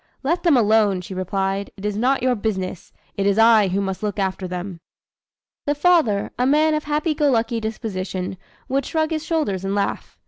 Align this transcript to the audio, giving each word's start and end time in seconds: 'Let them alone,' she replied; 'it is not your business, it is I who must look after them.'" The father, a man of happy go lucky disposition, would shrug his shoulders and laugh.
'Let 0.23 0.41
them 0.41 0.57
alone,' 0.57 1.01
she 1.01 1.13
replied; 1.13 1.69
'it 1.77 1.85
is 1.85 1.95
not 1.95 2.23
your 2.23 2.33
business, 2.33 2.91
it 3.17 3.27
is 3.27 3.37
I 3.37 3.67
who 3.67 3.79
must 3.81 4.01
look 4.01 4.17
after 4.17 4.47
them.'" 4.47 4.79
The 5.67 5.75
father, 5.75 6.31
a 6.39 6.47
man 6.47 6.73
of 6.73 6.85
happy 6.85 7.13
go 7.13 7.29
lucky 7.29 7.59
disposition, 7.59 8.37
would 8.67 8.83
shrug 8.87 9.11
his 9.11 9.23
shoulders 9.23 9.63
and 9.63 9.75
laugh. 9.75 10.17